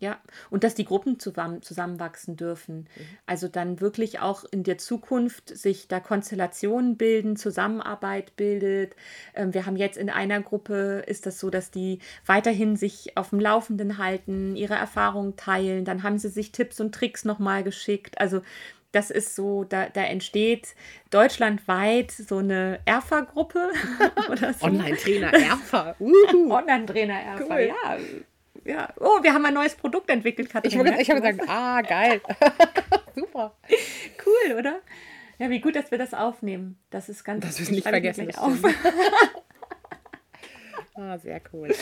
[0.00, 2.76] Ja, und dass die Gruppen zusammen, zusammenwachsen dürfen.
[2.76, 3.04] Mhm.
[3.26, 8.94] Also dann wirklich auch in der Zukunft sich da Konstellationen bilden, Zusammenarbeit bildet.
[9.34, 13.30] Ähm, wir haben jetzt in einer Gruppe, ist das so, dass die weiterhin sich auf
[13.30, 15.84] dem Laufenden halten, ihre Erfahrungen teilen.
[15.84, 18.20] Dann haben sie sich Tipps und Tricks nochmal geschickt.
[18.20, 18.42] Also
[18.92, 20.76] das ist so, da, da entsteht
[21.10, 23.72] deutschlandweit so eine ERFA-Gruppe.
[24.60, 24.64] so.
[24.64, 25.96] Online-Trainer ERFA.
[26.48, 27.60] Online-Trainer ERFA, cool.
[27.68, 27.98] ja
[28.68, 28.92] ja.
[29.00, 30.70] Oh, wir haben ein neues Produkt entwickelt, Katrin.
[30.70, 32.20] Ich, wollte, ich habe gesagt, ah, geil.
[33.14, 33.56] Super.
[34.24, 34.80] Cool, oder?
[35.38, 36.78] Ja, wie gut, dass wir das aufnehmen.
[36.90, 38.30] Das ist ganz Das wir nicht vergessen.
[38.36, 38.62] Auf.
[40.94, 41.74] ah, sehr cool.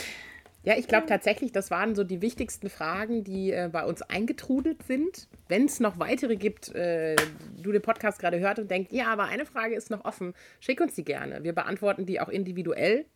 [0.63, 4.83] Ja, ich glaube tatsächlich, das waren so die wichtigsten Fragen, die äh, bei uns eingetrudelt
[4.83, 5.29] sind.
[5.49, 7.15] Wenn es noch weitere gibt, äh,
[7.57, 10.81] du den Podcast gerade hört und denkst, ja, aber eine Frage ist noch offen, schick
[10.81, 11.45] uns die gerne.
[11.45, 13.07] Wir beantworten die auch individuell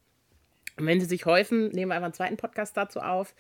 [0.80, 3.34] und wenn sie sich häufen, nehmen wir einfach einen zweiten Podcast dazu auf.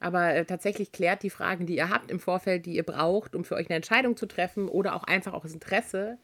[0.00, 3.44] Aber äh, tatsächlich klärt die Fragen, die ihr habt im Vorfeld, die ihr braucht, um
[3.44, 6.18] für euch eine Entscheidung zu treffen oder auch einfach aus Interesse.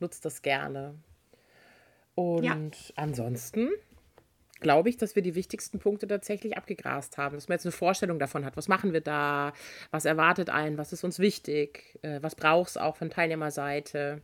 [0.00, 0.94] Nutzt das gerne.
[2.14, 2.56] Und ja.
[2.96, 3.70] ansonsten
[4.60, 7.34] glaube ich, dass wir die wichtigsten Punkte tatsächlich abgegrast haben.
[7.34, 9.52] Dass man jetzt eine Vorstellung davon hat, was machen wir da,
[9.90, 14.22] was erwartet einen, was ist uns wichtig, äh, was braucht es auch von Teilnehmerseite.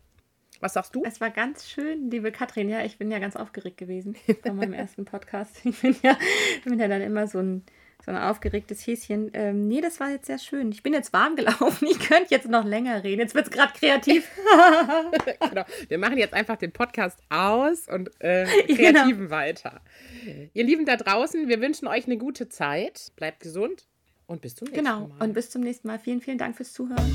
[0.60, 1.02] Was sagst du?
[1.04, 2.68] Es war ganz schön, liebe Katrin.
[2.68, 5.64] Ja, ich bin ja ganz aufgeregt gewesen bei meinem ersten Podcast.
[5.64, 6.16] Ich bin ja,
[6.64, 7.62] bin ja dann immer so ein,
[8.04, 9.30] so ein aufgeregtes Häschen.
[9.34, 10.72] Ähm, nee, das war jetzt sehr schön.
[10.72, 11.86] Ich bin jetzt warm gelaufen.
[11.88, 13.20] Ich könnte jetzt noch länger reden.
[13.20, 14.28] Jetzt wird es gerade kreativ.
[15.48, 15.64] genau.
[15.86, 19.30] Wir machen jetzt einfach den Podcast aus und äh, kreativen genau.
[19.30, 19.80] weiter.
[20.54, 23.12] Ihr Lieben da draußen, wir wünschen euch eine gute Zeit.
[23.14, 23.86] Bleibt gesund
[24.26, 25.00] und bis zum nächsten genau.
[25.00, 25.08] Mal.
[25.08, 25.24] Genau.
[25.24, 26.00] Und bis zum nächsten Mal.
[26.00, 27.14] Vielen, vielen Dank fürs Zuhören.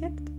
[0.00, 0.29] Jetzt?